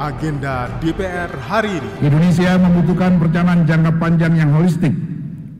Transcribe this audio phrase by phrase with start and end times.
[0.00, 2.08] agenda DPR hari ini.
[2.08, 4.96] Indonesia membutuhkan perencanaan jangka panjang yang holistik,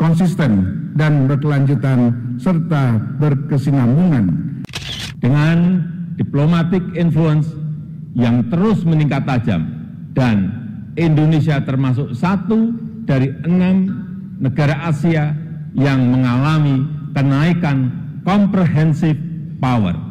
[0.00, 0.64] konsisten,
[0.96, 4.56] dan berkelanjutan serta berkesinambungan.
[5.20, 5.84] Dengan
[6.16, 7.52] diplomatic influence
[8.16, 9.68] yang terus meningkat tajam
[10.16, 10.48] dan
[10.96, 12.72] Indonesia termasuk satu
[13.04, 13.92] dari enam
[14.40, 15.36] negara Asia
[15.76, 17.92] yang mengalami kenaikan
[18.24, 19.14] komprehensif
[19.60, 20.08] power.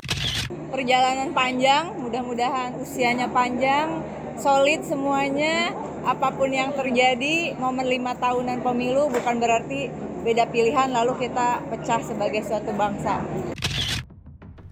[0.69, 3.99] Perjalanan panjang, mudah-mudahan usianya panjang,
[4.39, 5.75] solid semuanya,
[6.07, 9.91] apa pun yang terjadi, momen lima tahunan pemilu bukan berarti
[10.23, 13.19] beda pilihan lalu kita pecah sebagai suatu bangsa.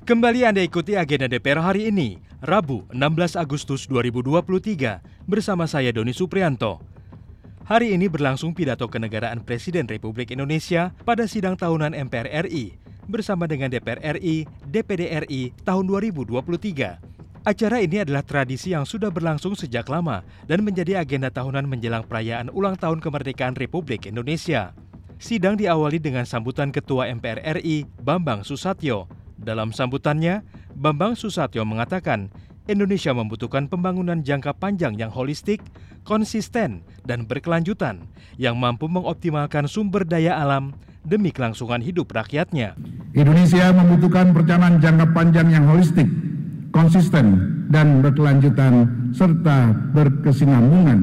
[0.08, 6.80] Kembali Anda ikuti agenda DPR hari ini, Rabu 16 Agustus 2023, bersama saya Doni Suprianto.
[7.68, 12.80] Hari ini berlangsung pidato kenegaraan Presiden Republik Indonesia pada sidang tahunan MPR RI
[13.12, 17.07] bersama dengan DPR RI, DPD RI tahun 2023.
[17.48, 20.20] Acara ini adalah tradisi yang sudah berlangsung sejak lama
[20.52, 24.76] dan menjadi agenda tahunan menjelang perayaan ulang tahun kemerdekaan Republik Indonesia.
[25.16, 29.08] Sidang diawali dengan sambutan Ketua MPR RI, Bambang Susatyo,
[29.40, 30.44] dalam sambutannya,
[30.76, 32.28] Bambang Susatyo mengatakan
[32.68, 35.64] Indonesia membutuhkan pembangunan jangka panjang yang holistik,
[36.04, 40.76] konsisten, dan berkelanjutan yang mampu mengoptimalkan sumber daya alam
[41.08, 42.76] demi kelangsungan hidup rakyatnya.
[43.16, 46.12] Indonesia membutuhkan perencanaan jangka panjang yang holistik,
[46.78, 47.26] konsisten,
[47.74, 51.00] dan berkelanjutan serta berkesinambungan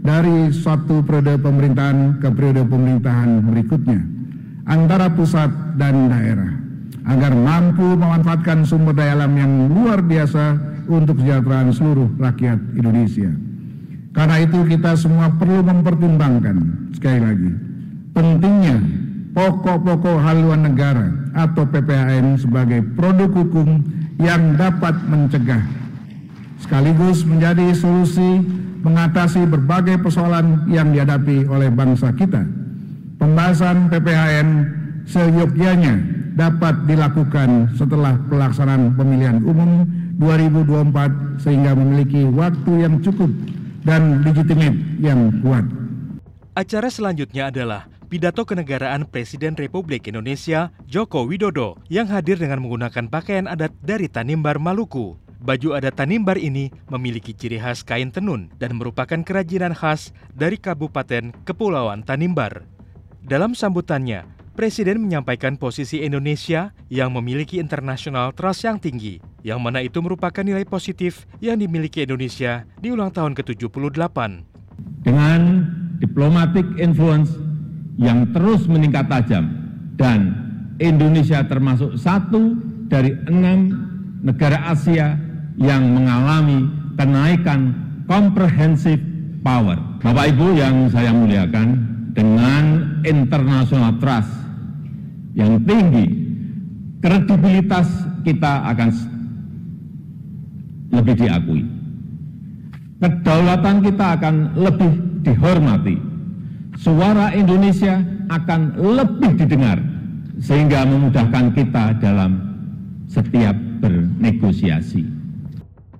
[0.00, 4.00] dari suatu periode pemerintahan ke periode pemerintahan berikutnya
[4.64, 6.48] antara pusat dan daerah
[7.12, 10.56] agar mampu memanfaatkan sumber daya alam yang luar biasa
[10.88, 13.28] untuk kesejahteraan seluruh rakyat Indonesia.
[14.16, 16.56] Karena itu kita semua perlu mempertimbangkan
[16.96, 17.52] sekali lagi
[18.16, 18.80] pentingnya
[19.36, 25.62] pokok-pokok haluan negara atau PPHN sebagai produk hukum yang dapat mencegah
[26.58, 28.42] sekaligus menjadi solusi
[28.82, 32.46] mengatasi berbagai persoalan yang dihadapi oleh bangsa kita.
[33.18, 34.48] Pembahasan PPHN
[35.06, 35.98] seyogyanya
[36.38, 39.82] dapat dilakukan setelah pelaksanaan pemilihan umum
[40.22, 43.30] 2024 sehingga memiliki waktu yang cukup
[43.82, 45.66] dan legitimate yang kuat.
[46.54, 53.44] Acara selanjutnya adalah pidato kenegaraan Presiden Republik Indonesia Joko Widodo yang hadir dengan menggunakan pakaian
[53.44, 55.20] adat dari Tanimbar, Maluku.
[55.38, 61.30] Baju adat Tanimbar ini memiliki ciri khas kain tenun dan merupakan kerajinan khas dari Kabupaten
[61.46, 62.66] Kepulauan Tanimbar.
[63.22, 64.24] Dalam sambutannya,
[64.58, 70.66] Presiden menyampaikan posisi Indonesia yang memiliki international trust yang tinggi, yang mana itu merupakan nilai
[70.66, 74.18] positif yang dimiliki Indonesia di ulang tahun ke-78.
[75.06, 75.62] Dengan
[76.02, 77.30] diplomatic influence
[77.98, 79.50] yang terus meningkat tajam
[79.98, 80.32] dan
[80.78, 82.54] Indonesia termasuk satu
[82.86, 83.74] dari enam
[84.22, 85.18] negara Asia
[85.58, 87.74] yang mengalami kenaikan
[88.06, 89.02] komprehensif
[89.42, 89.76] power.
[89.98, 91.68] Bapak Ibu yang saya muliakan,
[92.14, 94.30] dengan international trust
[95.34, 96.06] yang tinggi,
[97.02, 97.86] kredibilitas
[98.22, 98.88] kita akan
[100.94, 101.62] lebih diakui.
[102.98, 104.92] Kedaulatan kita akan lebih
[105.22, 106.07] dihormati.
[106.78, 107.98] Suara Indonesia
[108.30, 109.82] akan lebih didengar
[110.38, 112.38] sehingga memudahkan kita dalam
[113.10, 115.02] setiap bernegosiasi.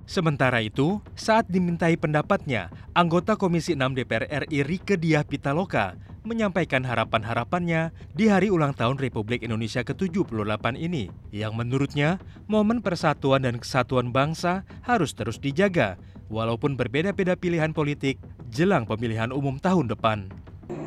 [0.07, 7.91] Sementara itu, saat dimintai pendapatnya, anggota Komisi 6 DPR RI Rike Diah Pitaloka menyampaikan harapan-harapannya
[8.15, 14.63] di hari ulang tahun Republik Indonesia ke-78 ini, yang menurutnya momen persatuan dan kesatuan bangsa
[14.87, 15.99] harus terus dijaga,
[16.31, 18.15] walaupun berbeda-beda pilihan politik
[18.47, 20.31] jelang pemilihan umum tahun depan.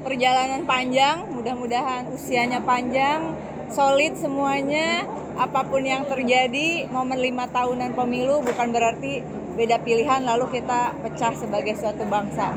[0.02, 3.38] Perjalanan panjang, mudah-mudahan usianya panjang,
[3.70, 5.06] solid semuanya,
[5.38, 9.22] apa pun yang terjadi, momen lima tahunan pemilu bukan berarti
[9.54, 12.50] beda pilihan lalu kita pecah sebagai suatu bangsa.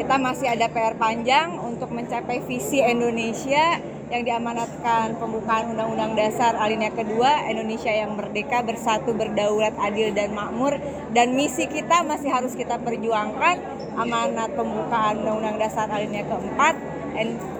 [0.00, 6.94] Kita masih ada PR panjang untuk mencapai visi Indonesia yang diamanatkan pembukaan Undang-Undang Dasar alinea
[6.94, 10.78] kedua Indonesia yang merdeka bersatu berdaulat adil dan makmur
[11.10, 13.58] dan misi kita masih harus kita perjuangkan
[13.98, 16.96] amanat pembukaan Undang-Undang Dasar alinea keempat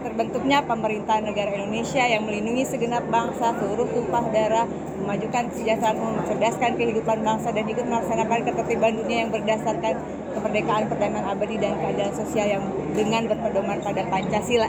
[0.04, 4.68] terbentuknya pemerintahan negara Indonesia yang melindungi segenap bangsa seluruh tumpah darah
[5.00, 9.94] memajukan kesejahteraan umum, mencerdaskan kehidupan bangsa dan ikut melaksanakan ketertiban dunia yang berdasarkan
[10.36, 14.68] kemerdekaan, perdamaian abadi dan keadilan sosial yang dengan berpedoman pada Pancasila.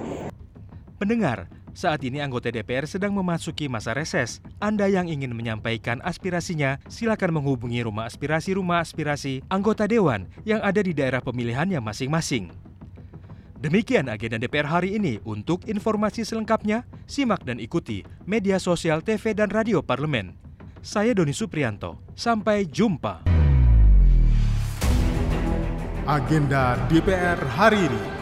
[0.98, 4.42] Pendengar, saat ini anggota DPR sedang memasuki masa reses.
[4.58, 10.98] Anda yang ingin menyampaikan aspirasinya, silakan menghubungi rumah aspirasi-rumah aspirasi anggota dewan yang ada di
[10.98, 12.50] daerah pemilihannya masing-masing.
[13.62, 15.22] Demikian agenda DPR hari ini.
[15.22, 20.34] Untuk informasi selengkapnya, simak dan ikuti media sosial TV dan radio parlemen.
[20.82, 22.02] Saya Doni Suprianto.
[22.18, 23.22] Sampai jumpa.
[26.10, 28.17] Agenda DPR hari ini.